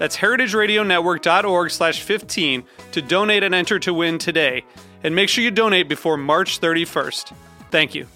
[0.00, 4.64] That's heritageradionetwork.org slash 15 to donate and enter to win today.
[5.04, 7.34] And make sure you donate before March 31st.
[7.70, 8.06] Thank you.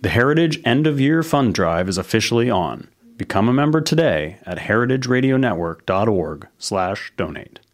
[0.00, 2.88] The Heritage End of Year Fund Drive is officially on.
[3.18, 7.50] Become a member today at heritageradionetwork.org/donate.
[7.50, 7.69] Hello,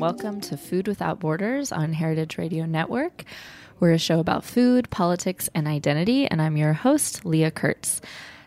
[0.00, 3.24] welcome to Food Without Borders on Heritage Radio Network.
[3.80, 8.00] We're a show about food, politics, and identity, and I'm your host, Leah Kurtz.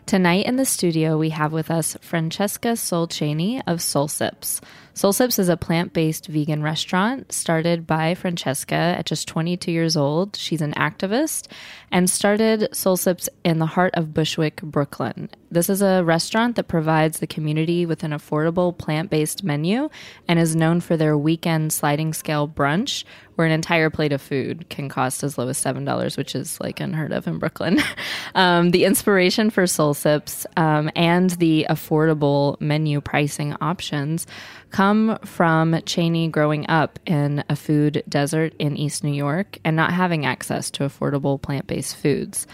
[0.06, 4.62] Tonight in the studio, we have with us Francesca Solceni of Sol Sips.
[4.94, 9.96] Sol Sips is a plant based vegan restaurant started by Francesca at just 22 years
[9.96, 10.36] old.
[10.36, 11.48] She's an activist
[11.90, 15.30] and started Sol Sips in the heart of Bushwick, Brooklyn.
[15.50, 19.88] This is a restaurant that provides the community with an affordable plant based menu
[20.28, 24.68] and is known for their weekend sliding scale brunch, where an entire plate of food
[24.70, 27.80] can cost as low as $7, which is like unheard of in Brooklyn.
[28.34, 34.26] um, the inspiration for Sol Sips um, and the affordable menu pricing options
[34.72, 39.92] come from Chaney growing up in a food desert in East New York and not
[39.92, 42.46] having access to affordable plant based foods.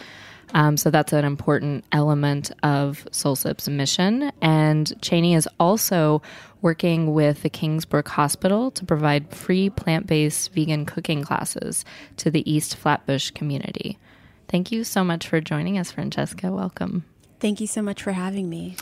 [0.55, 4.33] Um, so that's an important element of Sol Sips' mission.
[4.41, 6.23] And Chaney is also
[6.63, 11.85] working with the Kingsbrook Hospital to provide free plant based vegan cooking classes
[12.17, 13.99] to the East Flatbush community.
[14.49, 16.51] Thank you so much for joining us, Francesca.
[16.51, 17.05] Welcome.
[17.41, 18.77] Thank you so much for having me.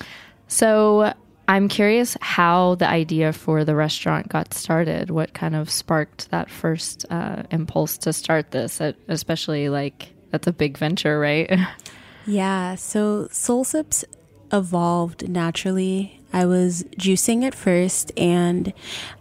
[0.46, 1.12] So,
[1.48, 5.10] I'm curious how the idea for the restaurant got started.
[5.10, 10.52] What kind of sparked that first uh, impulse to start this, especially like that's a
[10.52, 11.50] big venture, right?
[12.26, 12.74] yeah.
[12.74, 14.04] So Sol Sips
[14.52, 16.20] evolved naturally.
[16.32, 18.72] I was juicing at first, and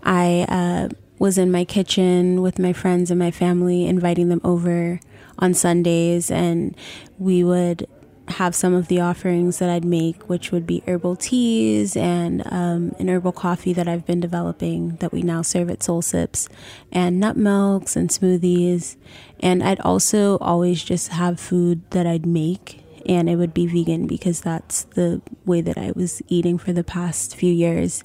[0.03, 4.99] I uh, was in my kitchen with my friends and my family, inviting them over
[5.37, 6.75] on Sundays, and
[7.19, 7.87] we would
[8.27, 12.95] have some of the offerings that I'd make, which would be herbal teas and um,
[12.97, 16.49] an herbal coffee that I've been developing that we now serve at Sol Sips,
[16.91, 18.97] and nut milks and smoothies.
[19.39, 24.07] And I'd also always just have food that I'd make, and it would be vegan
[24.07, 28.03] because that's the way that I was eating for the past few years.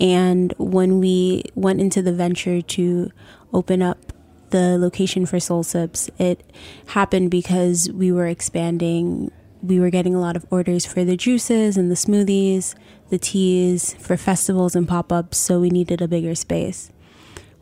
[0.00, 3.10] And when we went into the venture to
[3.52, 4.12] open up
[4.50, 6.48] the location for Sol Sips, it
[6.86, 9.32] happened because we were expanding
[9.62, 12.74] we were getting a lot of orders for the juices and the smoothies,
[13.10, 16.90] the teas for festivals and pop ups, so we needed a bigger space.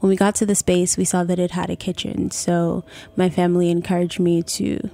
[0.00, 2.84] When we got to the space, we saw that it had a kitchen, so
[3.16, 4.90] my family encouraged me to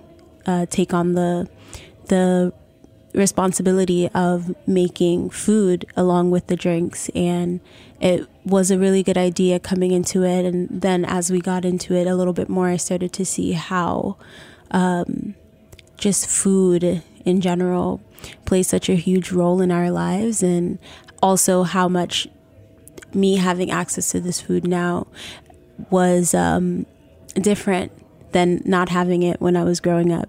[0.46, 1.48] uh, take on the
[2.06, 2.52] the
[3.14, 7.60] responsibility of making food along with the drinks and
[8.00, 11.94] it was a really good idea coming into it and then as we got into
[11.94, 14.16] it a little bit more i started to see how
[14.70, 15.34] um,
[16.02, 18.00] just food in general
[18.44, 20.80] plays such a huge role in our lives and
[21.22, 22.26] also how much
[23.14, 25.06] me having access to this food now
[25.90, 26.84] was um,
[27.34, 27.93] different
[28.32, 30.28] than not having it when I was growing up.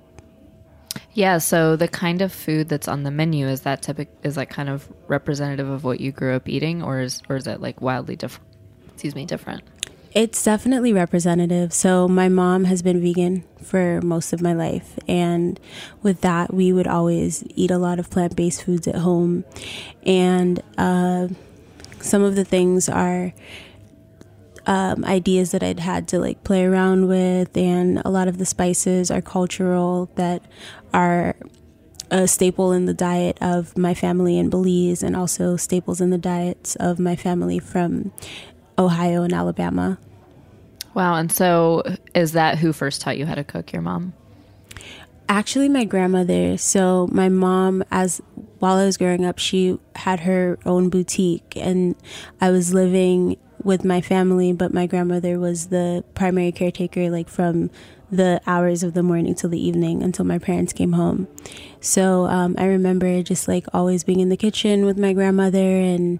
[1.13, 4.51] Yeah, so the kind of food that's on the menu is that typic is like
[4.51, 7.81] kind of representative of what you grew up eating or is or is it like
[7.81, 8.47] wildly different?
[8.91, 9.63] Excuse me, different.
[10.13, 11.73] It's definitely representative.
[11.73, 14.99] So, my mom has been vegan for most of my life.
[15.07, 15.59] And
[16.03, 19.43] with that, we would always eat a lot of plant based foods at home.
[20.05, 21.29] And uh,
[21.99, 23.33] some of the things are
[24.67, 27.57] um, ideas that I'd had to like play around with.
[27.57, 30.43] And a lot of the spices are cultural that
[30.93, 31.35] are
[32.11, 36.17] a staple in the diet of my family in Belize and also staples in the
[36.19, 38.11] diets of my family from
[38.77, 39.97] Ohio and Alabama.
[40.93, 41.15] Wow.
[41.15, 41.83] And so
[42.13, 43.73] is that who first taught you how to cook?
[43.73, 44.13] Your mom?
[45.29, 46.57] Actually, my grandmother.
[46.57, 48.21] So, my mom, as
[48.59, 51.95] while I was growing up, she had her own boutique, and
[52.41, 57.71] I was living with my family, but my grandmother was the primary caretaker, like from
[58.11, 61.27] the hours of the morning till the evening until my parents came home.
[61.79, 66.19] So um, I remember just like always being in the kitchen with my grandmother and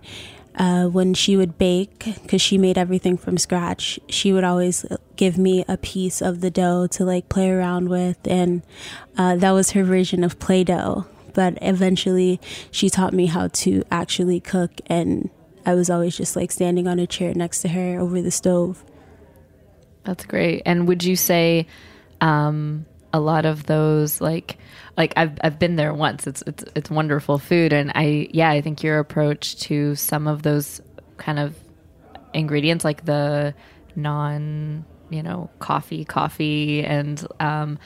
[0.56, 4.86] uh, when she would bake, because she made everything from scratch, she would always
[5.16, 8.18] give me a piece of the dough to like play around with.
[8.28, 8.62] And
[9.18, 11.06] uh, that was her version of Play Doh.
[11.34, 12.40] But eventually,
[12.70, 14.72] she taught me how to actually cook.
[14.86, 15.32] And
[15.66, 18.84] I was always just like standing on a chair next to her over the stove.
[20.04, 20.62] That's great.
[20.66, 21.66] And would you say
[22.22, 24.58] um, a lot of those like
[24.98, 26.28] like I've I've been there once.
[26.28, 30.44] It's it's it's wonderful food, and I yeah I think your approach to some of
[30.44, 30.82] those
[31.18, 31.56] kind of
[32.34, 33.54] ingredients like the
[33.96, 37.80] non you know coffee coffee and um,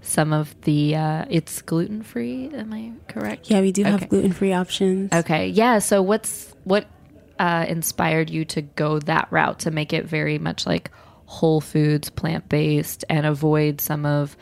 [0.00, 2.50] some of the uh, it's gluten free.
[2.54, 3.50] Am I correct?
[3.50, 5.12] Yeah, we do have gluten free options.
[5.12, 5.78] Okay, yeah.
[5.78, 6.86] So what's what
[7.38, 10.90] uh, inspired you to go that route to make it very much like
[11.26, 14.36] whole foods, plant based, and avoid some of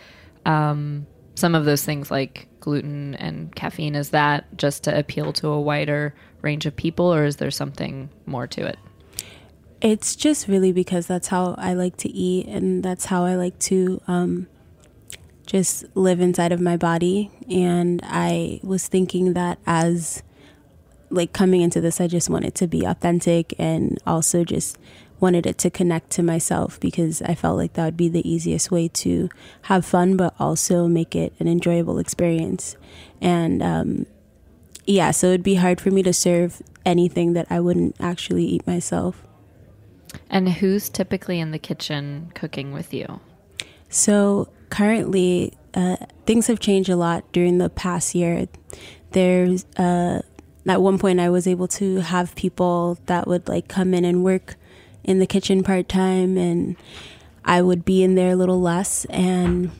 [0.45, 3.94] um, some of those things like gluten and caffeine.
[3.94, 8.11] Is that just to appeal to a wider range of people, or is there something
[8.26, 8.79] more to it?
[9.81, 13.58] It's just really because that's how I like to eat, and that's how I like
[13.61, 14.46] to um,
[15.46, 17.31] just live inside of my body.
[17.50, 20.23] And I was thinking that as
[21.11, 24.78] like coming into this, I just wanted to be authentic and also just
[25.23, 28.71] wanted it to connect to myself because I felt like that would be the easiest
[28.71, 29.29] way to
[29.63, 32.77] have fun, but also make it an enjoyable experience.
[33.21, 34.07] And um,
[34.85, 38.67] yeah, so it'd be hard for me to serve anything that I wouldn't actually eat
[38.67, 39.23] myself.
[40.29, 43.21] And who's typically in the kitchen cooking with you?
[43.89, 45.97] So currently, uh,
[46.27, 48.49] things have changed a lot during the past year.
[49.13, 50.23] There's uh,
[50.67, 54.25] at one point I was able to have people that would like come in and
[54.25, 54.57] work
[55.04, 56.76] in the kitchen part time and
[57.44, 59.04] I would be in there a little less.
[59.06, 59.70] And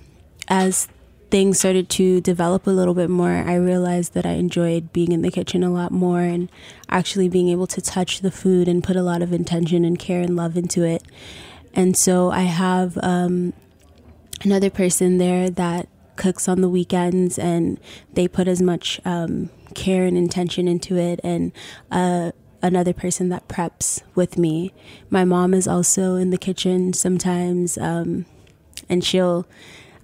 [0.49, 0.89] as
[1.31, 5.23] things started to develop a little bit more, I realized that I enjoyed being in
[5.23, 6.51] the kitchen a lot more and
[6.89, 10.21] actually being able to touch the food and put a lot of intention and care
[10.21, 11.03] and love into it.
[11.75, 13.55] And so I have um,
[14.45, 17.81] another person there that cooks on the weekends and
[18.13, 21.53] they put as much um, care and intention into it and
[21.91, 22.33] uh,
[22.63, 24.73] another person that preps with me.
[25.11, 28.27] My mom is also in the kitchen sometimes, um,
[28.89, 29.47] and she'll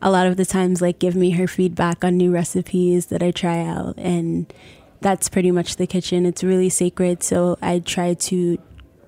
[0.00, 3.31] a lot of the times like give me her feedback on new recipes that I
[3.31, 4.52] try out, and
[5.00, 6.26] that's pretty much the kitchen.
[6.26, 8.58] It's really sacred, so I try to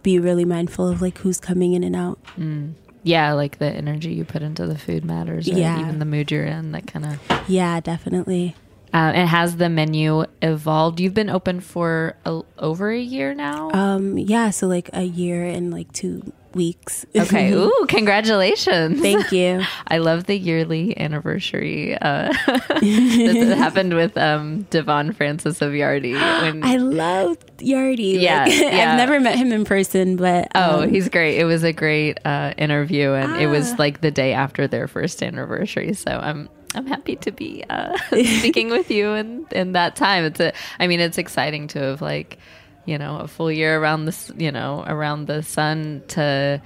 [0.03, 2.19] be really mindful of like who's coming in and out.
[2.39, 2.75] Mm.
[3.03, 5.49] Yeah, like the energy you put into the food matters.
[5.49, 5.59] Right?
[5.59, 6.73] Yeah, even the mood you're in.
[6.73, 7.49] That kind of.
[7.49, 8.55] Yeah, definitely.
[8.93, 11.01] Uh, and has the menu evolved?
[11.01, 13.71] You've been open for a, over a year now.
[13.71, 17.07] Um, yeah, so like a year and like two weeks.
[17.15, 17.53] Okay.
[17.55, 19.01] Ooh, congratulations!
[19.01, 19.63] Thank you.
[19.87, 26.15] I love the yearly anniversary uh, that happened with um, Devon Francis of Yardy.
[26.43, 28.21] When I love Yardy.
[28.21, 31.39] Yeah, like, yeah, I've never met him in person, but oh, um, oh, he's great.
[31.39, 33.39] It was a great uh, interview, and ah.
[33.39, 33.77] it was ah.
[33.79, 35.93] like the day after their first anniversary.
[35.95, 40.25] So I'm I'm happy to be uh, speaking with you in in that time.
[40.25, 42.39] It's a, I mean, it's exciting to have like,
[42.85, 46.63] you know, a full year around this, you know, around the sun to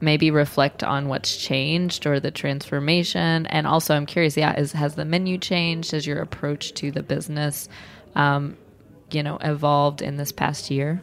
[0.00, 3.46] maybe reflect on what's changed or the transformation.
[3.46, 5.90] And also, I'm curious, yeah, is has the menu changed?
[5.92, 7.68] Has your approach to the business,
[8.14, 8.56] um,
[9.10, 11.02] you know, evolved in this past year?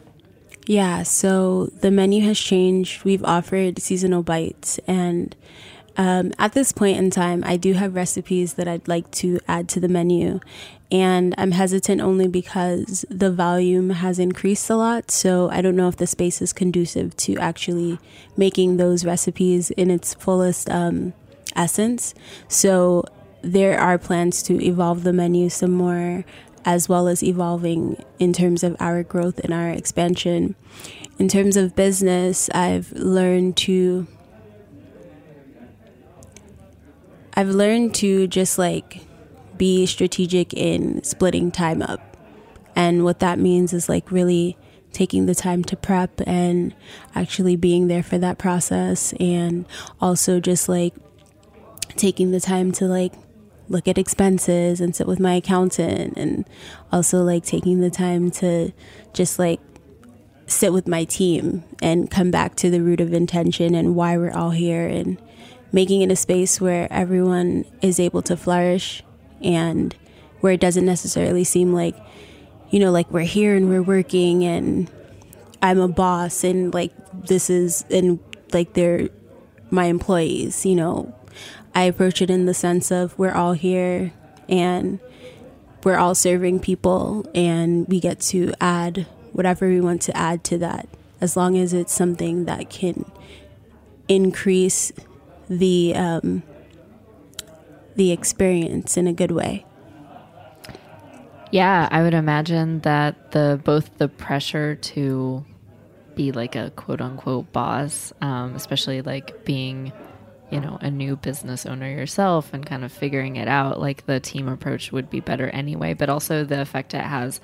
[0.66, 3.04] Yeah, so the menu has changed.
[3.04, 5.34] We've offered seasonal bites and
[5.96, 9.68] um, at this point in time, I do have recipes that I'd like to add
[9.70, 10.40] to the menu,
[10.90, 15.10] and I'm hesitant only because the volume has increased a lot.
[15.10, 17.98] So I don't know if the space is conducive to actually
[18.36, 21.14] making those recipes in its fullest um,
[21.56, 22.14] essence.
[22.48, 23.04] So
[23.42, 26.24] there are plans to evolve the menu some more,
[26.64, 30.54] as well as evolving in terms of our growth and our expansion.
[31.18, 34.06] In terms of business, I've learned to
[37.34, 39.00] I've learned to just like
[39.56, 42.16] be strategic in splitting time up.
[42.74, 44.56] And what that means is like really
[44.92, 46.74] taking the time to prep and
[47.14, 49.64] actually being there for that process and
[50.00, 50.94] also just like
[51.96, 53.12] taking the time to like
[53.68, 56.46] look at expenses and sit with my accountant and
[56.90, 58.70] also like taking the time to
[59.14, 59.60] just like
[60.46, 64.32] sit with my team and come back to the root of intention and why we're
[64.32, 65.20] all here and
[65.72, 69.02] making it a space where everyone is able to flourish
[69.42, 69.94] and
[70.40, 71.96] where it doesn't necessarily seem like
[72.70, 74.90] you know like we're here and we're working and
[75.62, 78.18] I'm a boss and like this is and
[78.52, 79.08] like they're
[79.72, 81.14] my employees, you know.
[81.74, 84.12] I approach it in the sense of we're all here
[84.48, 85.00] and
[85.82, 90.58] we're all serving people and we get to add whatever we want to add to
[90.58, 90.86] that
[91.20, 93.10] as long as it's something that can
[94.08, 94.92] increase
[95.58, 96.42] the um,
[97.96, 99.64] the experience in a good way.
[101.50, 105.44] Yeah, I would imagine that the both the pressure to
[106.14, 109.92] be like a quote unquote boss, um, especially like being,
[110.50, 114.20] you know, a new business owner yourself and kind of figuring it out, like the
[114.20, 117.40] team approach would be better anyway, but also the effect it has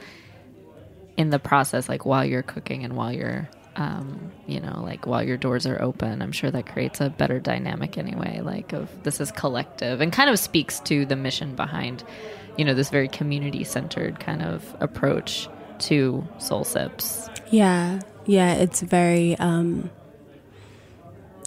[1.17, 5.23] in the process, like while you're cooking and while you're, um, you know, like while
[5.23, 9.21] your doors are open, I'm sure that creates a better dynamic anyway, like of this
[9.21, 12.03] is collective and kind of speaks to the mission behind,
[12.57, 15.49] you know, this very community centered kind of approach
[15.81, 17.31] to Sol Sips.
[17.53, 19.91] Yeah, yeah, it's very um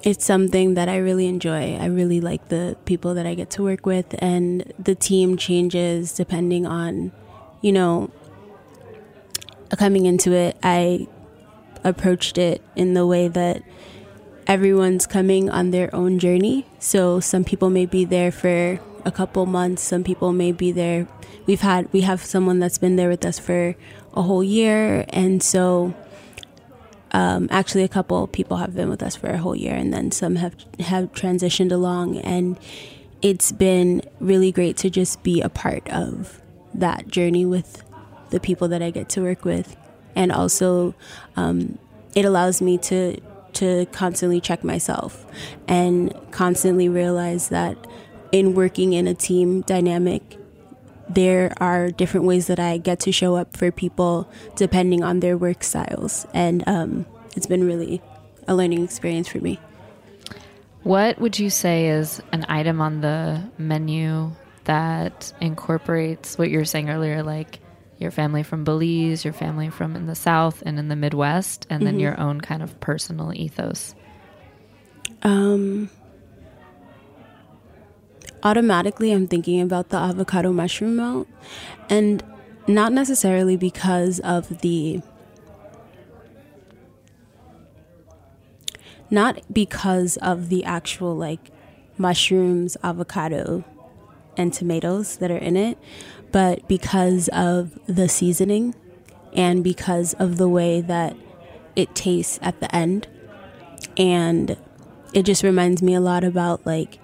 [0.03, 1.75] it's something that I really enjoy.
[1.75, 6.13] I really like the people that I get to work with and the team changes
[6.13, 7.11] depending on,
[7.61, 8.09] you know,
[9.77, 11.07] coming into it, I
[11.83, 13.63] approached it in the way that
[14.47, 16.65] everyone's coming on their own journey.
[16.79, 21.07] So some people may be there for a couple months, some people may be there.
[21.45, 23.75] We've had we have someone that's been there with us for
[24.13, 25.95] a whole year and so
[27.13, 30.11] um, actually, a couple people have been with us for a whole year, and then
[30.11, 32.57] some have have transitioned along, and
[33.21, 36.41] it's been really great to just be a part of
[36.73, 37.83] that journey with
[38.29, 39.75] the people that I get to work with,
[40.15, 40.93] and also
[41.35, 41.77] um,
[42.15, 43.19] it allows me to
[43.53, 45.25] to constantly check myself
[45.67, 47.77] and constantly realize that
[48.31, 50.37] in working in a team dynamic
[51.13, 55.37] there are different ways that I get to show up for people depending on their
[55.37, 56.25] work styles.
[56.33, 58.01] And um, it's been really
[58.47, 59.59] a learning experience for me.
[60.83, 64.31] What would you say is an item on the menu
[64.63, 67.59] that incorporates what you were saying earlier, like
[68.01, 71.85] your family from Belize, your family from in the South and in the Midwest, and
[71.85, 72.01] then mm-hmm.
[72.01, 73.95] your own kind of personal ethos?
[75.23, 75.89] Um,
[78.43, 81.27] automatically I'm thinking about the avocado mushroom melt
[81.89, 82.23] and
[82.67, 85.01] not necessarily because of the
[89.09, 91.51] not because of the actual like
[91.97, 93.63] mushrooms, avocado
[94.37, 95.77] and tomatoes that are in it,
[96.31, 98.75] but because of the seasoning
[99.33, 101.15] and because of the way that
[101.75, 103.07] it tastes at the end.
[103.97, 104.57] And
[105.13, 106.99] it just reminds me a lot about like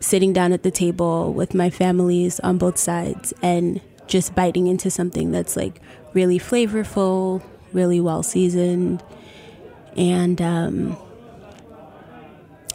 [0.00, 4.90] sitting down at the table with my families on both sides and just biting into
[4.90, 5.80] something that's like
[6.14, 7.42] really flavorful,
[7.72, 9.02] really well seasoned.
[9.96, 10.96] And um,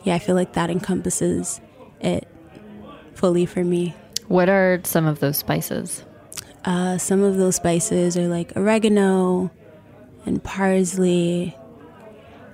[0.03, 1.59] yeah, I feel like that encompasses
[1.99, 2.27] it
[3.13, 3.95] fully for me.
[4.27, 6.03] What are some of those spices?
[6.63, 9.51] Uh, some of those spices are like oregano
[10.25, 11.55] and parsley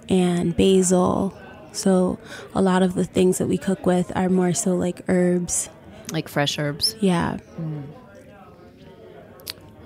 [0.09, 1.33] and basil
[1.73, 2.19] so
[2.53, 5.69] a lot of the things that we cook with are more so like herbs.
[6.11, 6.95] Like fresh herbs.
[6.99, 7.37] Yeah.
[7.59, 7.83] Mm.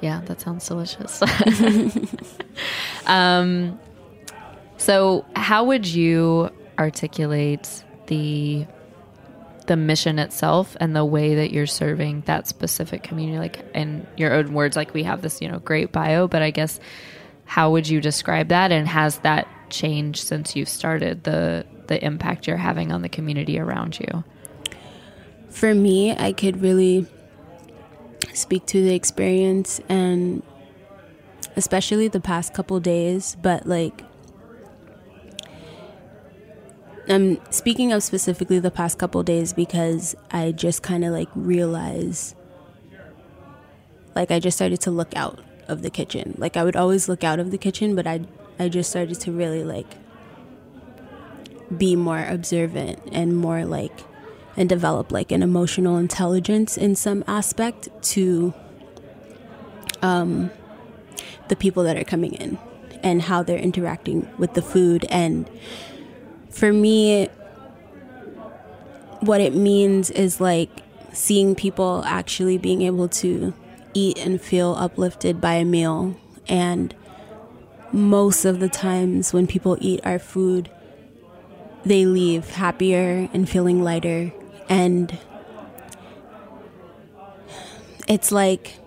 [0.02, 1.22] Yeah, that sounds delicious.
[3.06, 3.80] um,
[4.78, 8.66] so how would you articulate the
[9.68, 14.34] the mission itself and the way that you're serving that specific community like in your
[14.34, 16.80] own words like we have this you know great bio but i guess
[17.46, 22.48] how would you describe that and has that changed since you've started the the impact
[22.48, 24.24] you're having on the community around you?
[25.50, 27.08] For me, I could really
[28.34, 30.44] speak to the experience and
[31.56, 34.04] especially the past couple days, but like
[37.08, 42.36] I'm speaking of specifically the past couple days because I just kind of like realized
[44.16, 46.36] like I just started to look out of the kitchen.
[46.38, 48.22] Like I would always look out of the kitchen, but I
[48.58, 49.96] I just started to really like
[51.76, 54.04] be more observant and more like
[54.58, 58.54] and develop like an emotional intelligence in some aspect to
[60.02, 60.50] um,
[61.50, 62.58] the people that are coming in
[63.04, 65.50] and how they're interacting with the food and
[66.56, 67.28] for me
[69.20, 70.70] what it means is like
[71.14, 73.54] seeing people actually being able to
[73.94, 76.96] eat and feel uplifted by a meal and
[77.92, 80.70] most of the times when people eat our food,
[81.86, 84.32] they leave happier and feeling lighter.
[84.68, 85.18] And
[88.08, 88.80] it's like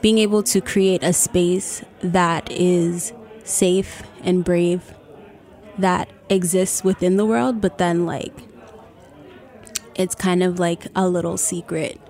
[0.00, 3.12] being able to create a space that is
[3.44, 4.94] safe and brave
[5.80, 8.34] that exists within the world, but then like
[9.94, 12.00] it's kind of like a little secret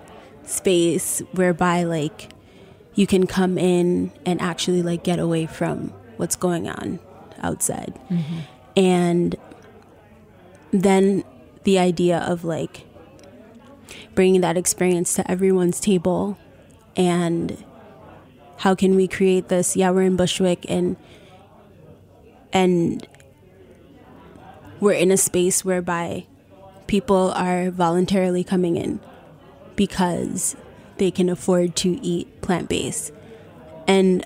[0.45, 2.29] space whereby like
[2.95, 6.99] you can come in and actually like get away from what's going on
[7.41, 7.99] outside.
[8.09, 8.39] Mm-hmm.
[8.77, 9.35] And
[10.71, 11.23] then
[11.63, 12.85] the idea of like
[14.15, 16.37] bringing that experience to everyone's table
[16.95, 17.63] and
[18.57, 20.95] how can we create this yeah we're in bushwick and
[22.53, 23.07] and
[24.81, 26.25] we're in a space whereby
[26.87, 28.99] people are voluntarily coming in
[29.77, 30.57] because
[30.97, 33.13] they can afford to eat plant based.
[33.87, 34.25] And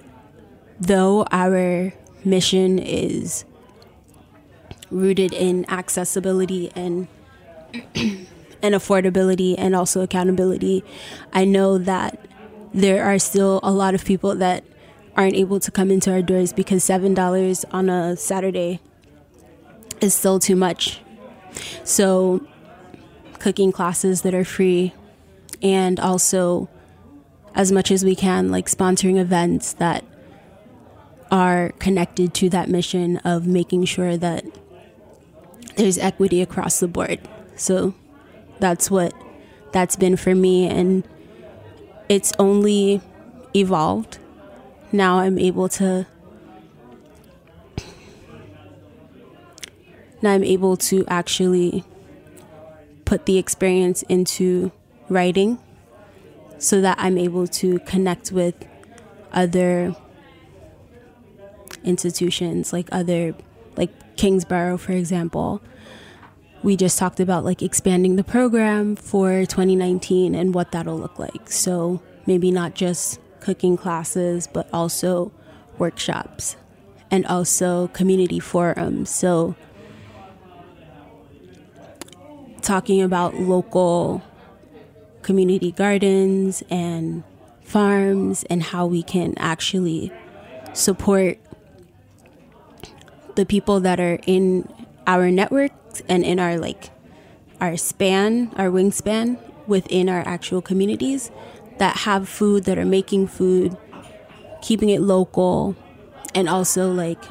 [0.80, 1.94] though our
[2.24, 3.46] mission is
[4.90, 7.08] rooted in accessibility and
[7.96, 10.84] and affordability and also accountability,
[11.34, 12.26] I know that
[12.74, 14.64] there are still a lot of people that
[15.16, 18.82] aren't able to come into our doors because $7 on a Saturday
[20.02, 21.02] is still too much.
[21.84, 22.46] So
[23.40, 24.94] cooking classes that are free
[25.62, 26.70] and also
[27.54, 30.04] as much as we can like sponsoring events that
[31.32, 34.46] are connected to that mission of making sure that
[35.76, 37.20] there's equity across the board.
[37.56, 37.94] So
[38.60, 39.14] that's what
[39.72, 41.08] that's been for me and
[42.08, 43.02] it's only
[43.56, 44.20] evolved.
[44.92, 46.08] Now I'm able to
[50.22, 51.84] now I'm able to actually
[53.06, 54.72] put the experience into
[55.10, 55.60] writing
[56.58, 58.56] so that I'm able to connect with
[59.32, 59.96] other
[61.84, 63.36] institutions like other
[63.76, 65.62] like Kingsbrook for example.
[66.64, 71.52] We just talked about like expanding the program for 2019 and what that'll look like.
[71.52, 75.32] So maybe not just cooking classes but also
[75.78, 76.56] workshops
[77.12, 79.10] and also community forums.
[79.10, 79.56] So
[82.66, 84.24] talking about local
[85.22, 87.24] community gardens and
[87.62, 90.12] farms and how we can actually
[90.74, 91.38] support
[93.36, 94.68] the people that are in
[95.08, 96.90] our networks and in our like
[97.62, 101.32] our span, our wingspan within our actual communities
[101.78, 103.78] that have food that are making food,
[104.62, 105.76] keeping it local
[106.34, 107.24] and also like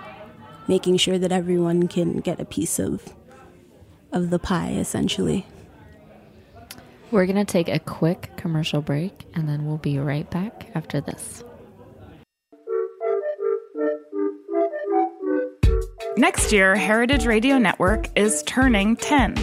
[0.68, 3.14] making sure that everyone can get a piece of
[4.14, 5.44] of the pie, essentially.
[7.10, 11.00] We're going to take a quick commercial break and then we'll be right back after
[11.00, 11.44] this.
[16.16, 19.36] Next year, Heritage Radio Network is turning 10.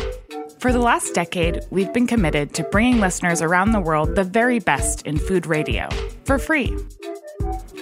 [0.59, 4.59] For the last decade, we've been committed to bringing listeners around the world the very
[4.59, 5.89] best in food radio
[6.23, 6.75] for free.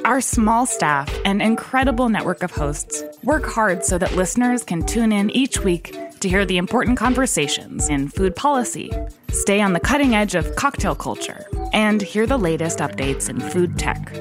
[0.06, 5.12] Our small staff and incredible network of hosts work hard so that listeners can tune
[5.12, 8.91] in each week to hear the important conversations in food policy,
[9.32, 13.77] stay on the cutting edge of cocktail culture, and hear the latest updates in food
[13.77, 14.13] tech.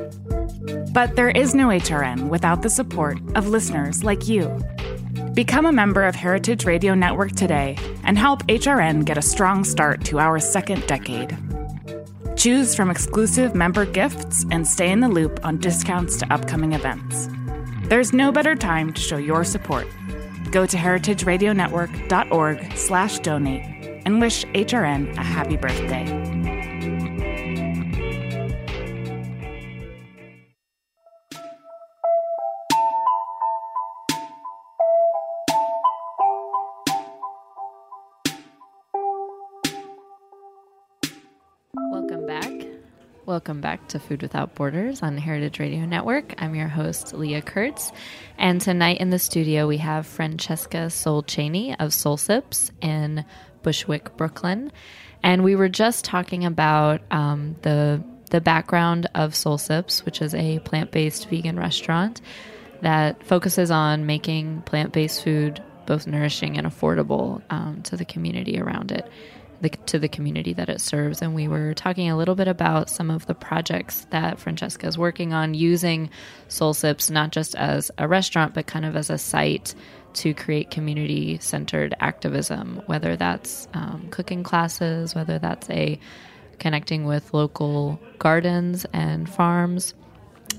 [0.93, 4.49] But there is no HRN without the support of listeners like you.
[5.35, 10.05] Become a member of Heritage Radio Network today and help HRN get a strong start
[10.07, 11.37] to our second decade.
[12.37, 17.29] Choose from exclusive member gifts and stay in the loop on discounts to upcoming events.
[17.85, 19.87] There's no better time to show your support
[20.51, 23.63] Go to heritageradionetwork.org slash donate
[24.05, 26.38] and wish HRN a happy birthday.
[43.29, 46.41] Welcome back to Food Without Borders on Heritage Radio Network.
[46.41, 47.93] I'm your host, Leah Kurtz.
[48.39, 53.27] And tonight in the studio, we have Francesca Soul Chaney of Sol Sips in
[53.63, 54.73] Bushwick, Brooklyn.
[55.23, 60.35] And we were just talking about um, the, the background of Sol Sips, which is
[60.35, 62.23] a plant based vegan restaurant
[62.81, 68.59] that focuses on making plant based food both nourishing and affordable um, to the community
[68.59, 69.07] around it
[69.61, 71.23] the, to the community that it serves.
[71.23, 74.97] And we were talking a little bit about some of the projects that Francesca is
[74.97, 76.11] working on using
[76.49, 79.75] Sol Sips, not just as a restaurant, but kind of as a site
[80.15, 85.99] to create community centered activism, whether that's um, cooking classes, whether that's a
[86.59, 89.95] connecting with local gardens and farms.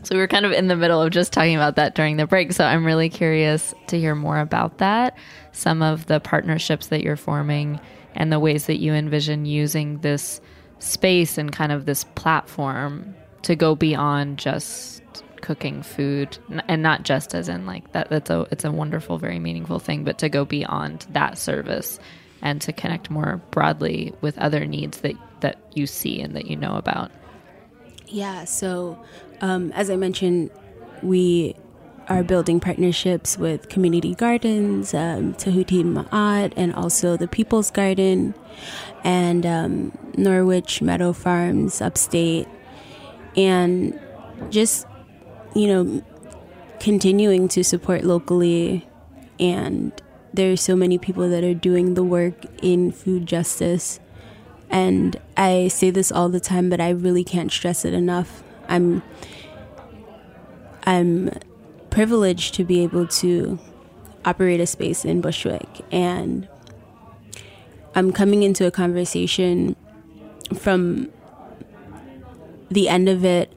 [0.03, 2.25] So we were kind of in the middle of just talking about that during the
[2.25, 2.53] break.
[2.53, 5.17] So I'm really curious to hear more about that,
[5.51, 7.79] some of the partnerships that you're forming,
[8.15, 10.41] and the ways that you envision using this
[10.79, 15.03] space and kind of this platform to go beyond just
[15.41, 19.39] cooking food and not just as in like that that's a it's a wonderful very
[19.39, 21.97] meaningful thing but to go beyond that service
[22.41, 26.55] and to connect more broadly with other needs that that you see and that you
[26.55, 27.11] know about.
[28.07, 29.01] Yeah so
[29.41, 30.49] um, as i mentioned
[31.01, 31.55] we
[32.09, 38.33] are building partnerships with community gardens um, Tahuti Ma'at and also the People's Garden
[39.03, 42.47] and um, Norwich Meadow Farms upstate.
[43.37, 43.97] And
[44.49, 44.87] just
[45.55, 46.03] you know
[46.79, 48.87] continuing to support locally.
[49.39, 49.91] And
[50.33, 53.99] there are so many people that are doing the work in food justice.
[54.69, 58.43] And I say this all the time but I really can't stress it enough.
[58.67, 59.03] I'm
[60.85, 61.29] I'm
[61.89, 63.59] privileged to be able to
[64.25, 66.47] operate a space in Bushwick and
[67.95, 69.75] I'm coming into a conversation
[70.57, 71.11] from
[72.69, 73.51] the end of it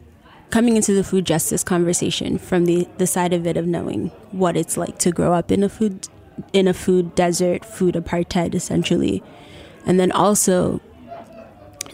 [0.51, 4.57] coming into the food justice conversation from the, the side of it of knowing what
[4.57, 6.09] it's like to grow up in a food
[6.53, 9.23] in a food desert, food apartheid essentially.
[9.87, 10.81] And then also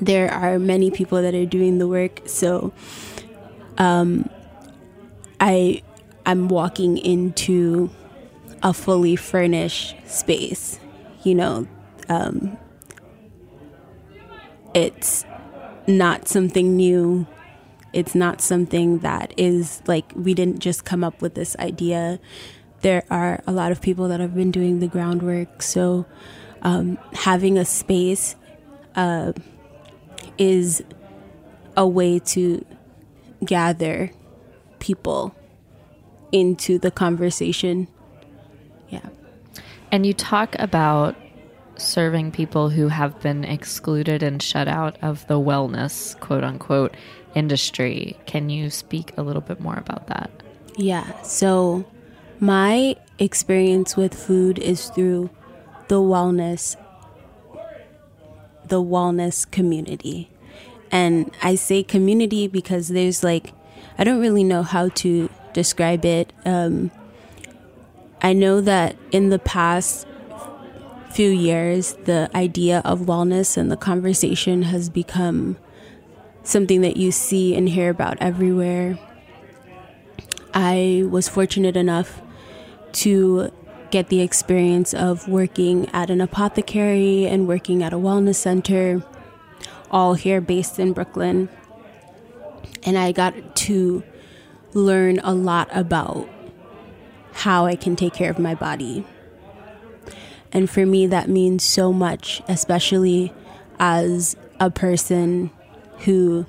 [0.01, 2.23] there are many people that are doing the work.
[2.27, 2.73] So
[3.79, 4.29] um,
[5.41, 5.83] I
[6.29, 7.89] I'm walking into
[8.63, 10.79] a fully furnished space.
[11.23, 11.69] You know,
[12.11, 12.59] um,
[14.75, 15.25] it's
[15.87, 17.27] not something new.
[17.95, 22.21] It's not something that is like we didn't just come up with this idea.
[22.83, 25.63] There are a lot of people that have been doing the groundwork.
[25.63, 26.05] So,
[26.61, 28.37] um, having a space
[28.95, 29.33] uh,
[30.37, 30.83] is
[31.75, 32.67] a way to
[33.47, 34.11] gather
[34.79, 35.35] people
[36.33, 37.89] into the conversation.
[38.89, 39.09] Yeah.
[39.91, 41.17] And you talk about
[41.77, 46.95] serving people who have been excluded and shut out of the wellness, quote unquote,
[47.35, 48.17] industry.
[48.27, 50.31] Can you speak a little bit more about that?
[50.77, 51.23] Yeah.
[51.23, 51.85] So,
[52.41, 55.31] my experience with food is through
[55.89, 56.77] the wellness
[58.69, 60.31] the wellness community.
[60.91, 63.53] And I say community because there's like
[63.99, 66.33] I don't really know how to describe it.
[66.45, 66.91] Um,
[68.21, 70.07] I know that in the past
[71.11, 75.57] few years, the idea of wellness and the conversation has become
[76.43, 78.99] something that you see and hear about everywhere.
[80.55, 82.21] I was fortunate enough
[82.93, 83.53] to
[83.91, 89.03] get the experience of working at an apothecary and working at a wellness center,
[89.91, 91.49] all here based in Brooklyn.
[92.85, 94.03] And I got to
[94.79, 96.29] learn a lot about
[97.33, 99.05] how I can take care of my body.
[100.53, 103.33] And for me, that means so much, especially
[103.79, 105.51] as a person
[106.01, 106.47] who,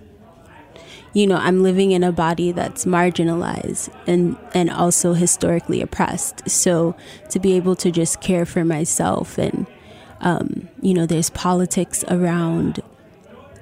[1.13, 6.49] you know, I'm living in a body that's marginalized and, and also historically oppressed.
[6.49, 6.95] So
[7.29, 9.67] to be able to just care for myself and,
[10.21, 12.81] um, you know, there's politics around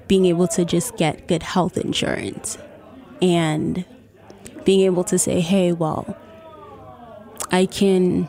[0.08, 2.58] being able to just get good health insurance
[3.21, 3.86] and
[4.67, 6.17] being able to say, hey, well,
[7.53, 8.27] I can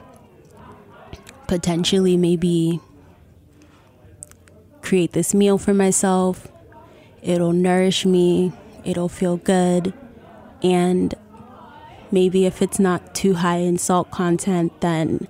[1.48, 2.78] potentially maybe
[4.80, 6.46] create this meal for myself.
[7.22, 8.52] It'll nourish me,
[8.84, 9.92] it'll feel good,
[10.62, 11.12] and
[12.12, 15.26] maybe if it's not too high in salt content, then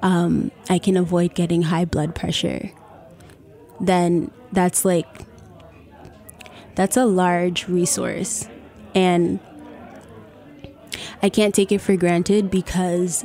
[0.00, 2.70] um, I can avoid getting high blood pressure.
[3.78, 5.26] Then that's like,
[6.76, 8.48] that's a large resource.
[8.94, 9.38] And
[11.22, 13.24] I can't take it for granted because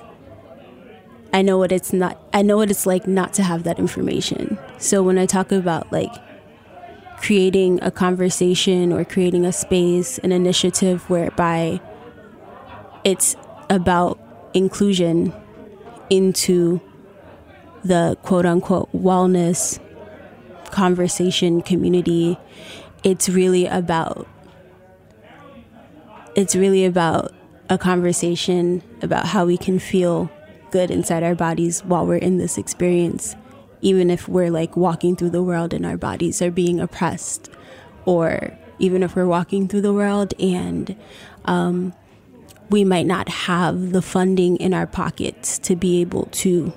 [1.33, 4.57] I know what it's not I know what it's like not to have that information.
[4.77, 6.13] So when I talk about like
[7.17, 11.79] creating a conversation or creating a space, an initiative whereby
[13.03, 13.35] it's
[13.69, 14.19] about
[14.53, 15.33] inclusion
[16.09, 16.81] into
[17.83, 19.79] the quote unquote wellness
[20.71, 22.37] conversation community,
[23.03, 24.27] it's really about
[26.35, 27.33] it's really about
[27.71, 30.29] a conversation about how we can feel
[30.71, 33.33] good inside our bodies while we're in this experience,
[33.79, 37.49] even if we're like walking through the world and our bodies are being oppressed,
[38.03, 40.97] or even if we're walking through the world and
[41.45, 41.93] um,
[42.69, 46.73] we might not have the funding in our pockets to be able to,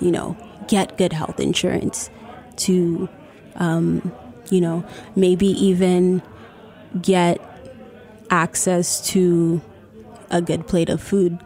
[0.00, 2.10] you know, get good health insurance,
[2.56, 3.08] to,
[3.54, 4.12] um,
[4.50, 6.20] you know, maybe even
[7.00, 7.40] get
[8.30, 9.62] access to
[10.30, 11.38] a good plate of food.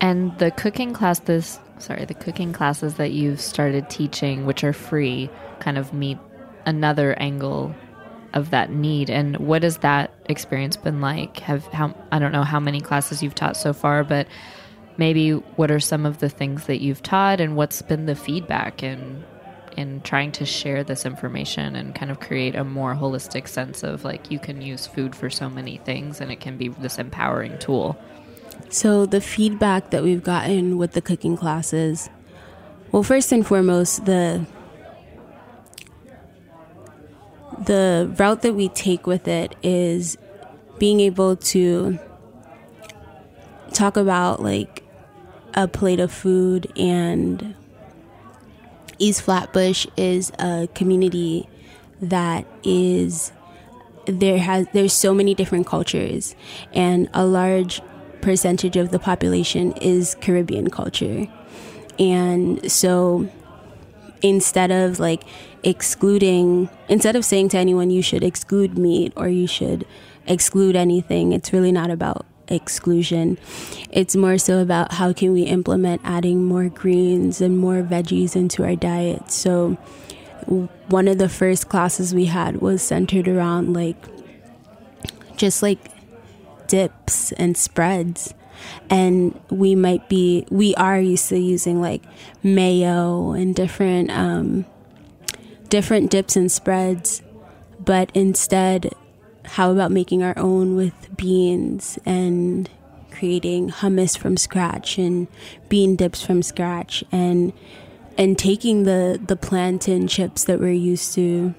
[0.00, 4.72] And the cooking class this sorry, the cooking classes that you've started teaching, which are
[4.72, 6.18] free, kind of meet
[6.66, 7.74] another angle
[8.34, 9.10] of that need.
[9.10, 11.38] And what has that experience been like?
[11.40, 14.26] Have how I don't know how many classes you've taught so far, but
[14.96, 18.82] maybe what are some of the things that you've taught and what's been the feedback
[18.82, 19.24] in
[19.76, 24.04] in trying to share this information and kind of create a more holistic sense of
[24.04, 27.58] like you can use food for so many things and it can be this empowering
[27.58, 27.98] tool.
[28.70, 32.10] So, the feedback that we've gotten with the cooking classes,
[32.92, 34.46] well, first and foremost, the
[37.64, 40.16] the route that we take with it is
[40.78, 41.98] being able to
[43.72, 44.84] talk about like
[45.54, 47.54] a plate of food and
[48.98, 51.48] East Flatbush is a community
[52.00, 53.32] that is
[54.06, 56.34] there has there's so many different cultures
[56.72, 57.82] and a large
[58.20, 61.26] percentage of the population is Caribbean culture.
[61.98, 63.28] And so
[64.22, 65.24] instead of like
[65.62, 69.86] excluding, instead of saying to anyone, you should exclude meat or you should
[70.26, 73.38] exclude anything, it's really not about exclusion.
[73.90, 78.64] It's more so about how can we implement adding more greens and more veggies into
[78.64, 79.30] our diet.
[79.30, 79.78] So
[80.88, 83.96] one of the first classes we had was centered around like
[85.36, 85.78] just like
[86.66, 88.34] dips and spreads
[88.90, 92.02] and we might be we are used to using like
[92.42, 94.64] mayo and different um,
[95.68, 97.22] different dips and spreads
[97.78, 98.92] but instead
[99.48, 102.68] how about making our own with beans and
[103.10, 105.26] creating hummus from scratch and
[105.68, 107.52] bean dips from scratch and
[108.16, 111.54] and taking the the plantain chips that we're used to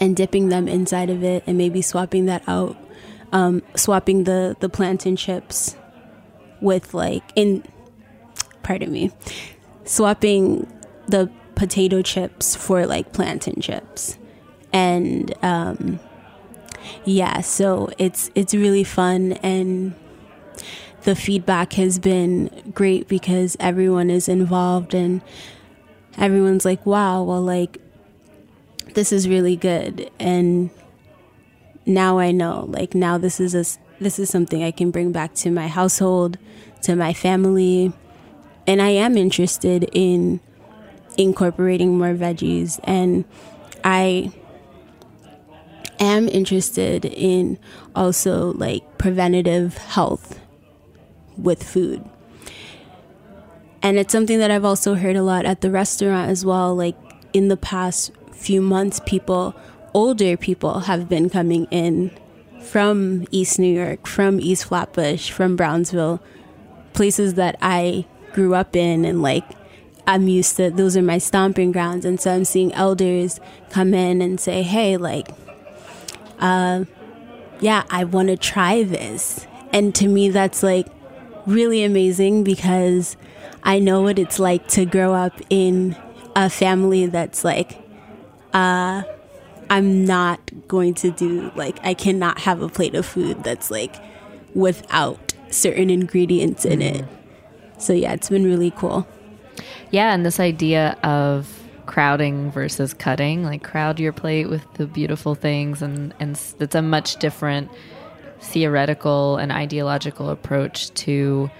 [0.00, 2.76] and dipping them inside of it and maybe swapping that out
[3.32, 5.76] um, swapping the the plantain chips
[6.60, 7.62] with like in
[8.62, 9.12] pardon me
[9.84, 10.66] swapping
[11.06, 14.18] the potato chips for like plantain chips.
[14.72, 16.00] And um,
[17.04, 19.94] yeah so it's it's really fun and
[21.02, 25.20] the feedback has been great because everyone is involved and
[26.16, 27.78] everyone's like wow well like
[28.94, 30.70] this is really good and
[31.86, 32.66] now I know.
[32.68, 33.64] Like now this is a
[34.00, 36.38] this is something I can bring back to my household,
[36.82, 37.92] to my family,
[38.66, 40.40] and I am interested in
[41.16, 43.24] incorporating more veggies and
[43.84, 44.32] I
[46.04, 47.58] am interested in
[47.94, 50.40] also like preventative health
[51.36, 52.04] with food.
[53.82, 56.74] And it's something that I've also heard a lot at the restaurant as well.
[56.74, 56.96] Like
[57.32, 59.54] in the past few months, people
[59.92, 62.10] older people have been coming in
[62.60, 66.20] from East New York, from East Flatbush, from Brownsville,
[66.94, 69.44] places that I grew up in and like
[70.06, 73.38] I'm used to those are my stomping grounds and so I'm seeing elders
[73.70, 75.28] come in and say, "Hey, like
[76.44, 76.84] uh
[77.60, 80.86] yeah, I want to try this." And to me that's like
[81.46, 83.16] really amazing because
[83.62, 85.96] I know what it's like to grow up in
[86.36, 87.78] a family that's like
[88.52, 89.02] uh
[89.70, 93.96] I'm not going to do like I cannot have a plate of food that's like
[94.54, 97.04] without certain ingredients in it.
[97.78, 99.06] So yeah, it's been really cool.
[99.90, 105.34] Yeah, and this idea of crowding versus cutting, like crowd your plate with the beautiful
[105.34, 107.70] things and and it's a much different
[108.40, 111.50] theoretical and ideological approach to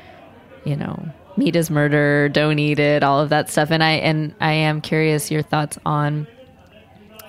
[0.64, 3.70] you know, meat is murder, don't eat it, all of that stuff.
[3.70, 6.26] And I and I am curious your thoughts on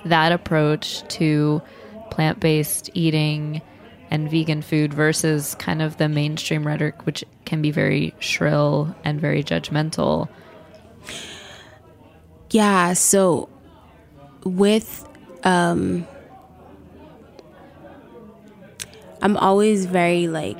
[0.04, 1.62] that approach to
[2.10, 3.60] plant based eating
[4.10, 9.20] and vegan food versus kind of the mainstream rhetoric, which can be very shrill and
[9.20, 10.28] very judgmental.
[12.50, 13.48] Yeah, so
[14.44, 15.08] with
[15.42, 16.06] um
[19.20, 20.58] I'm always very like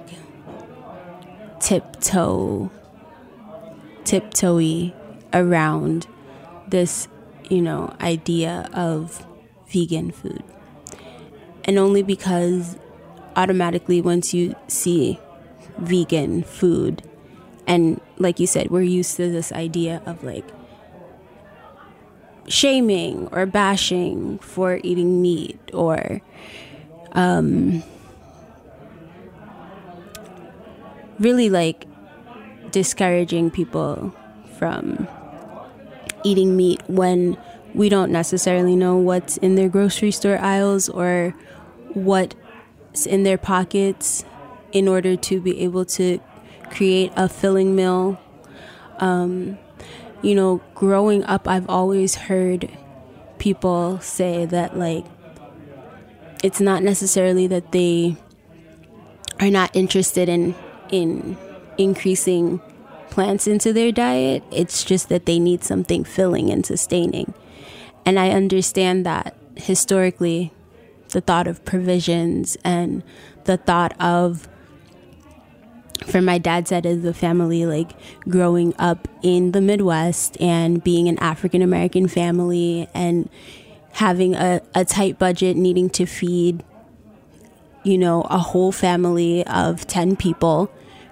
[1.60, 2.70] tiptoe
[4.04, 4.92] tiptoey
[5.32, 6.06] around
[6.68, 7.08] this,
[7.48, 9.24] you know, idea of
[9.68, 10.42] vegan food.
[11.64, 12.76] And only because
[13.36, 15.20] automatically once you see
[15.78, 17.02] vegan food
[17.66, 20.46] and like you said we're used to this idea of like
[22.48, 26.20] shaming or bashing for eating meat or
[27.12, 27.82] um,
[31.18, 31.86] really like
[32.70, 34.14] discouraging people
[34.58, 35.08] from
[36.24, 37.36] eating meat when
[37.74, 41.34] we don't necessarily know what's in their grocery store aisles or
[41.94, 44.24] what's in their pockets
[44.72, 46.18] in order to be able to
[46.70, 48.20] create a filling meal.
[48.98, 49.58] Um,
[50.22, 52.70] you know, growing up, I've always heard
[53.38, 55.04] people say that, like,
[56.42, 58.16] it's not necessarily that they
[59.40, 60.54] are not interested in
[60.90, 61.36] in
[61.78, 62.60] increasing
[63.10, 64.42] plants into their diet.
[64.50, 67.34] It's just that they need something filling and sustaining.
[68.04, 70.52] And I understand that historically,
[71.08, 73.02] the thought of provisions and
[73.44, 74.48] the thought of
[76.06, 77.90] from my dad's side of the family, like
[78.28, 83.28] growing up in the Midwest and being an African American family and
[83.92, 86.62] having a, a tight budget, needing to feed,
[87.82, 90.70] you know, a whole family of 10 people,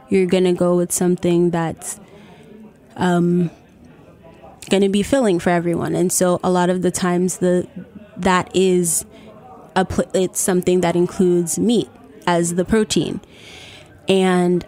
[0.09, 1.99] you're going to go with something that's
[2.97, 3.51] um,
[4.71, 5.95] going to be filling for everyone.
[5.95, 7.67] And so a lot of the times the
[8.17, 9.05] that is
[9.75, 11.89] a pl- it's something that includes meat
[12.27, 13.21] as the protein.
[14.09, 14.65] And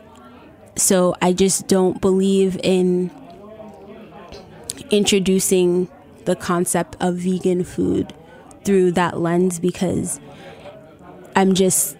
[0.76, 3.10] so I just don't believe in
[4.90, 5.88] introducing
[6.26, 8.12] the concept of vegan food
[8.64, 10.20] through that lens because
[11.34, 11.96] I'm just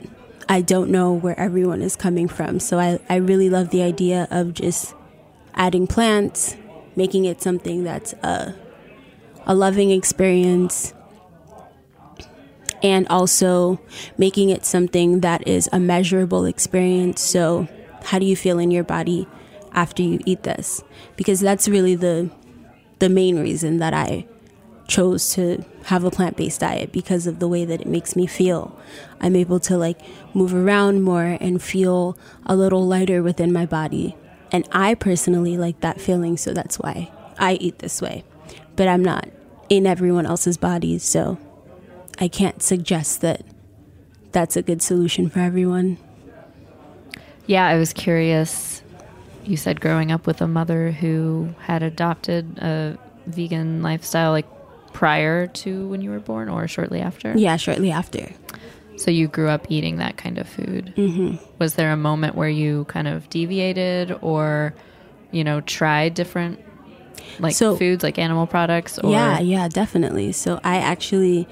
[0.48, 2.60] I don't know where everyone is coming from.
[2.60, 4.94] So I, I really love the idea of just
[5.54, 6.56] adding plants,
[6.94, 8.54] making it something that's a
[9.48, 10.92] a loving experience
[12.82, 13.80] and also
[14.18, 17.20] making it something that is a measurable experience.
[17.20, 17.68] So
[18.06, 19.28] how do you feel in your body
[19.72, 20.82] after you eat this?
[21.16, 22.30] Because that's really the
[22.98, 24.26] the main reason that I
[24.88, 28.78] chose to have a plant-based diet because of the way that it makes me feel.
[29.20, 30.00] I'm able to like
[30.34, 32.16] move around more and feel
[32.46, 34.16] a little lighter within my body.
[34.52, 38.24] And I personally like that feeling, so that's why I eat this way.
[38.76, 39.28] But I'm not
[39.68, 41.38] in everyone else's body, so
[42.18, 43.42] I can't suggest that
[44.32, 45.98] that's a good solution for everyone.
[47.46, 48.82] Yeah, I was curious.
[49.44, 54.46] You said growing up with a mother who had adopted a vegan lifestyle, like
[54.92, 57.36] prior to when you were born or shortly after?
[57.36, 58.28] Yeah, shortly after.
[58.96, 60.92] So you grew up eating that kind of food.
[60.96, 61.36] Mm-hmm.
[61.58, 64.74] Was there a moment where you kind of deviated or,
[65.30, 66.58] you know, tried different
[67.38, 68.98] like So- foods, like animal products?
[68.98, 70.32] Or, Yeah, yeah, definitely.
[70.32, 71.46] So I actually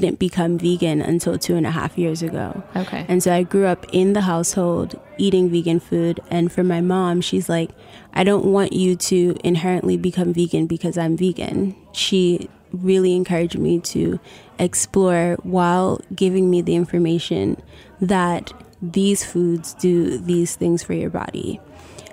[0.00, 2.62] didn't become vegan until two and a half years ago.
[2.74, 3.06] Okay.
[3.08, 6.18] And so I grew up in the household eating vegan food.
[6.30, 7.70] And for my mom, she's like,
[8.12, 11.76] I don't want you to inherently become vegan because I'm vegan.
[11.92, 14.18] She really encouraged me to
[14.58, 17.62] explore while giving me the information
[18.00, 18.52] that
[18.82, 21.60] these foods do these things for your body.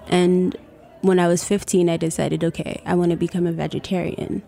[0.08, 0.56] And
[1.02, 4.44] when I was 15, I decided, okay, I want to become a vegetarian.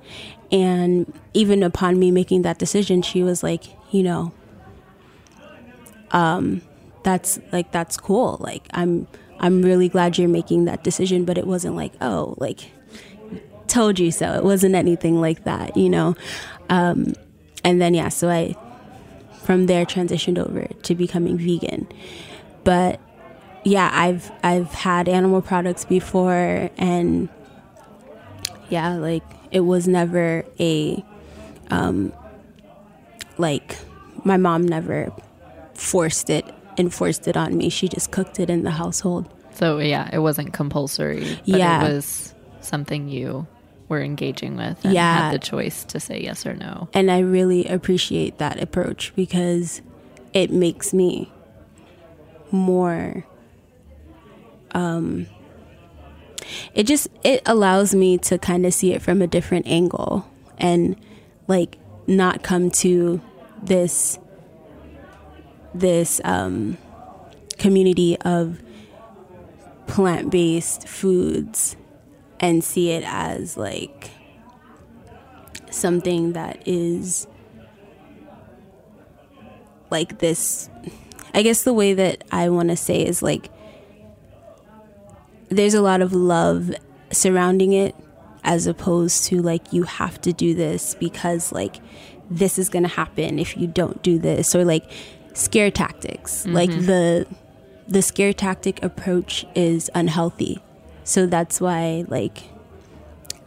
[0.52, 4.32] And even upon me making that decision, she was like, you know,
[6.12, 6.62] um,
[7.04, 8.38] that's like that's cool.
[8.40, 9.08] Like I'm
[9.40, 12.72] I'm really glad you're making that decision, but it wasn't like, oh, like
[13.68, 14.34] told you so.
[14.34, 16.16] It wasn't anything like that, you know.
[16.70, 17.14] Um,
[17.64, 18.56] and then yeah, so I
[19.44, 21.88] from there transitioned over to becoming vegan.
[22.64, 23.00] But
[23.64, 27.30] yeah, I've I've had animal products before and
[28.70, 31.04] yeah, like it was never a
[31.70, 32.12] um
[33.38, 33.78] like
[34.24, 35.12] my mom never
[35.74, 36.46] forced it
[36.78, 37.70] and forced it on me.
[37.70, 39.28] She just cooked it in the household.
[39.54, 41.38] So yeah, it wasn't compulsory.
[41.46, 41.86] Yeah.
[41.86, 43.46] it was something you
[43.90, 45.30] were engaging with and Yeah.
[45.30, 46.88] had the choice to say yes or no.
[46.94, 49.82] And I really appreciate that approach because
[50.34, 51.32] it makes me
[52.52, 53.26] more
[54.74, 55.28] um
[56.74, 60.96] it just it allows me to kind of see it from a different angle and
[61.48, 63.22] like not come to
[63.62, 64.20] this
[65.74, 66.78] this um
[67.58, 68.62] community of
[69.88, 71.76] plant-based foods
[72.40, 74.12] and see it as like
[75.70, 77.28] something that is
[79.90, 80.70] like this
[81.34, 83.50] I guess the way that I want to say is like
[85.50, 86.72] there's a lot of love
[87.12, 87.96] surrounding it
[88.44, 91.78] as opposed to like you have to do this because like
[92.30, 94.90] this is going to happen if you don't do this or like
[95.34, 96.44] scare tactics.
[96.44, 96.54] Mm-hmm.
[96.54, 97.28] Like the
[97.88, 100.62] the scare tactic approach is unhealthy.
[101.04, 102.44] So that's why like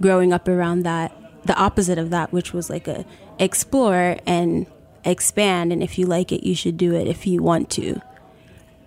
[0.00, 3.04] growing up around that the opposite of that which was like a
[3.38, 4.66] explore and
[5.04, 8.00] expand and if you like it you should do it if you want to.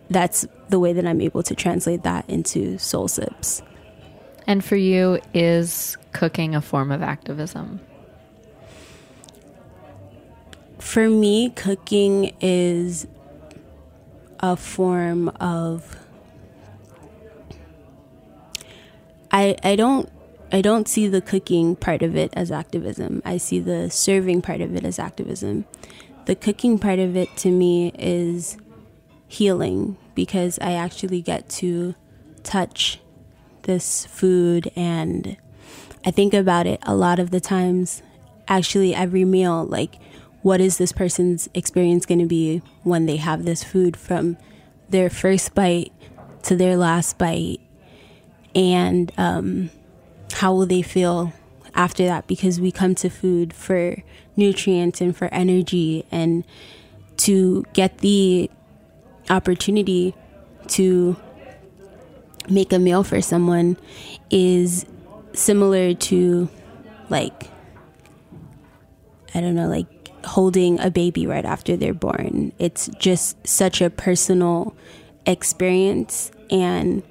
[0.10, 3.61] That's the way that i'm able to translate that into Sol Sips
[4.47, 7.82] And for you, is cooking a form of activism?
[10.80, 13.05] for me cooking is
[14.39, 15.95] a form of
[19.32, 20.09] I I don't
[20.51, 23.22] I don't see the cooking part of it as activism.
[23.24, 25.65] I see the serving part of it as activism.
[26.26, 28.57] The cooking part of it to me is
[29.28, 31.95] healing because I actually get to
[32.43, 32.99] touch
[33.61, 35.38] this food and
[36.05, 38.01] I think about it a lot of the times.
[38.45, 39.95] Actually every meal like
[40.41, 44.36] what is this person's experience going to be when they have this food from
[44.89, 45.93] their first bite
[46.43, 47.61] to their last bite?
[48.53, 49.70] And um,
[50.34, 51.32] how will they feel
[51.74, 52.28] after that?
[52.28, 53.95] Because we come to food for
[54.36, 56.43] nutrients and for energy and
[57.20, 58.51] to get the
[59.30, 60.15] opportunity
[60.67, 61.15] to
[62.49, 63.77] make a meal for someone
[64.30, 64.86] is
[65.34, 66.49] similar to
[67.09, 67.49] like
[69.34, 69.88] I don't know like
[70.25, 72.51] holding a baby right after they're born.
[72.59, 74.75] It's just such a personal
[75.25, 77.03] experience and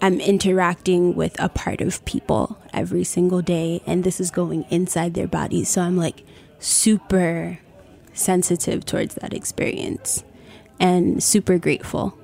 [0.00, 5.14] I'm interacting with a part of people every single day and this is going inside
[5.14, 5.68] their bodies.
[5.68, 6.22] So I'm like
[6.58, 7.58] super
[8.12, 10.22] sensitive towards that experience
[10.80, 12.16] and super grateful.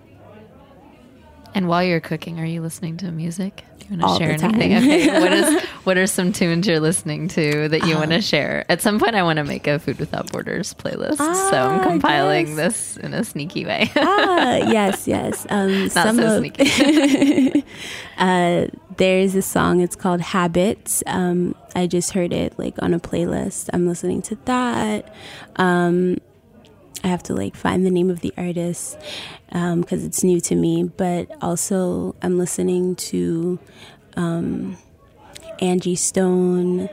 [1.54, 3.62] And while you're cooking, are you listening to music?
[3.78, 4.74] Do you want to share anything?
[4.74, 5.20] Okay.
[5.20, 8.64] what is what are some tunes you're listening to that you want Um, to share?
[8.70, 11.18] At some point I want to make a Food Without Borders playlist.
[11.18, 12.56] so I'm Ah, compiling yes.
[12.56, 13.90] this in a sneaky way.
[13.96, 15.46] ah, yes, yes.
[15.50, 17.64] Um, Not some so of, sneaky.
[18.18, 19.80] uh, there's a song.
[19.82, 21.02] It's called Habits.
[21.06, 23.68] Um, I just heard it like on a playlist.
[23.74, 25.14] I'm listening to that.
[25.56, 26.16] Um,
[27.04, 28.98] I have to like find the name of the artist
[29.50, 30.84] because it's new to me.
[30.84, 33.58] But also, I'm listening to
[34.16, 34.76] um,
[35.60, 36.88] Angie Stone,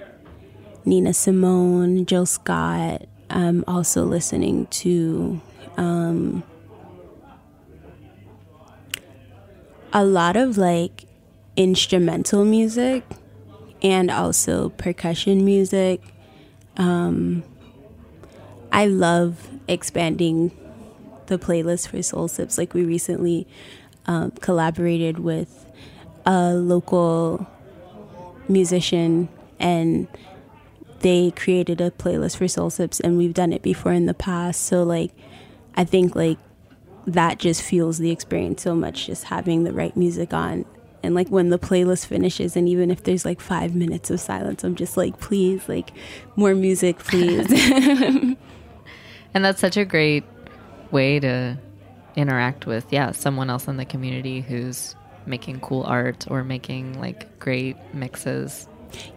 [0.86, 3.07] Nina Simone, Jill Scott.
[3.30, 5.39] I'm also listening to
[5.78, 6.43] um,
[9.93, 11.05] a lot of like
[11.55, 13.03] instrumental music
[13.82, 16.01] and also percussion music.
[16.78, 17.43] Um,
[18.72, 20.51] I love expanding
[21.28, 22.57] the playlist for Sol Sips.
[22.57, 23.47] Like we recently
[24.05, 25.65] um, collaborated with
[26.26, 27.47] a local
[28.47, 30.07] musician and
[30.99, 34.61] they created a playlist for Sol Sips and we've done it before in the past.
[34.63, 35.11] So like
[35.76, 36.38] I think like
[37.07, 40.65] that just fuels the experience so much just having the right music on
[41.01, 44.63] and like when the playlist finishes and even if there's like five minutes of silence
[44.63, 45.91] i'm just like please like
[46.36, 47.47] more music please
[49.34, 50.23] and that's such a great
[50.91, 51.57] way to
[52.15, 57.39] interact with yeah, someone else in the community who's making cool art or making like
[57.39, 58.67] great mixes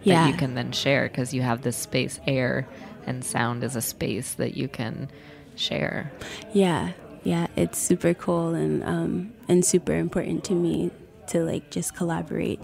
[0.03, 0.21] Yeah.
[0.25, 2.67] that you can then share because you have this space air
[3.05, 5.09] and sound is a space that you can
[5.55, 6.11] share.
[6.53, 6.91] yeah
[7.23, 10.91] yeah it's super cool and um and super important to me
[11.27, 12.59] to like just collaborate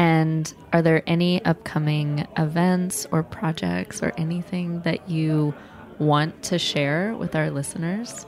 [0.00, 5.52] And are there any upcoming events or projects or anything that you
[5.98, 8.24] want to share with our listeners?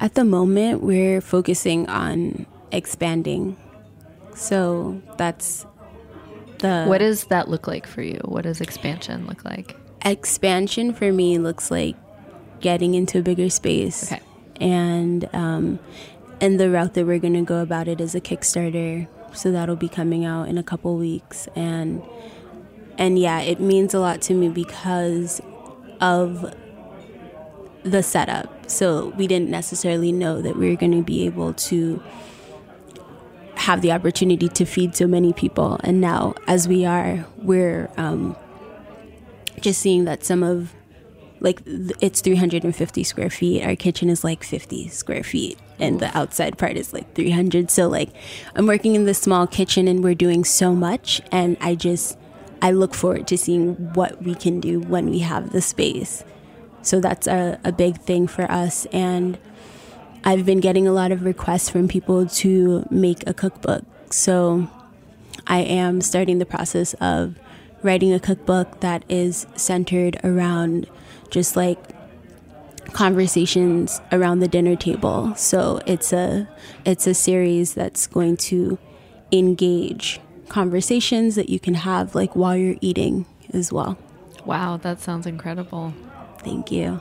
[0.00, 3.56] At the moment, we're focusing on expanding.
[4.34, 5.64] So that's
[6.58, 8.18] the what does that look like for you?
[8.24, 9.76] What does expansion look like?
[10.04, 11.94] expansion for me looks like
[12.60, 14.12] getting into a bigger space.
[14.12, 14.22] Okay.
[14.60, 15.78] And um,
[16.40, 19.08] and the route that we're gonna go about it is a Kickstarter.
[19.32, 21.48] So that'll be coming out in a couple weeks.
[21.54, 22.02] And
[22.98, 25.40] and yeah, it means a lot to me because
[26.00, 26.54] of
[27.82, 28.70] the setup.
[28.70, 32.02] So we didn't necessarily know that we were going to be able to
[33.54, 35.78] have the opportunity to feed so many people.
[35.82, 38.36] And now, as we are, we're um,
[39.60, 40.74] just seeing that some of
[41.40, 43.64] like it's 350 square feet.
[43.64, 47.70] Our kitchen is like 50 square feet, and the outside part is like 300.
[47.70, 48.10] So like,
[48.54, 52.18] I'm working in this small kitchen, and we're doing so much, and I just
[52.62, 56.24] I look forward to seeing what we can do when we have the space.
[56.82, 58.86] So that's a, a big thing for us.
[58.86, 59.38] And
[60.24, 63.84] I've been getting a lot of requests from people to make a cookbook.
[64.10, 64.68] So
[65.46, 67.38] I am starting the process of
[67.82, 70.88] writing a cookbook that is centered around
[71.26, 71.78] just like
[72.92, 75.34] conversations around the dinner table.
[75.36, 76.48] So it's a
[76.84, 78.78] it's a series that's going to
[79.32, 83.98] engage conversations that you can have like while you're eating as well.
[84.44, 85.92] Wow, that sounds incredible.
[86.38, 87.00] Thank you.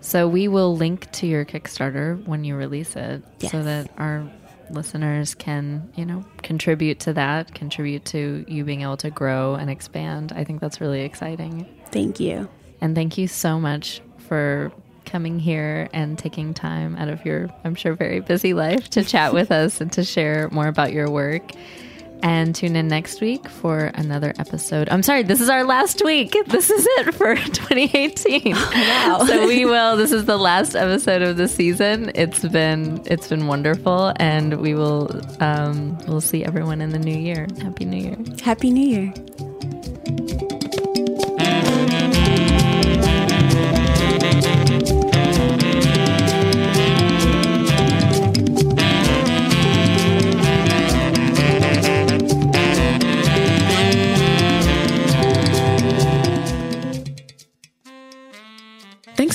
[0.00, 4.28] So we will link to your Kickstarter when you release it so that our
[4.70, 9.70] listeners can, you know, contribute to that, contribute to you being able to grow and
[9.70, 10.32] expand.
[10.34, 11.66] I think that's really exciting.
[11.90, 12.48] Thank you.
[12.80, 14.72] And thank you so much for
[15.04, 19.32] coming here and taking time out of your, I'm sure, very busy life to chat
[19.32, 21.52] with us and to share more about your work.
[22.20, 24.88] And tune in next week for another episode.
[24.90, 26.36] I'm sorry, this is our last week.
[26.48, 28.54] This is it for 2018.
[28.56, 29.24] wow.
[29.24, 32.10] So we will this is the last episode of the season.
[32.16, 35.08] It's been it's been wonderful and we will
[35.40, 37.46] um we'll see everyone in the new year.
[37.62, 38.16] Happy New Year.
[38.42, 39.14] Happy New Year.